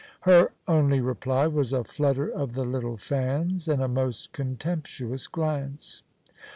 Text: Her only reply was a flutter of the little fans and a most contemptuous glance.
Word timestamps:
Her 0.21 0.49
only 0.67 0.99
reply 0.99 1.45
was 1.45 1.73
a 1.73 1.83
flutter 1.83 2.27
of 2.27 2.53
the 2.53 2.65
little 2.65 2.97
fans 2.97 3.67
and 3.67 3.83
a 3.83 3.87
most 3.87 4.31
contemptuous 4.31 5.27
glance. 5.27 6.01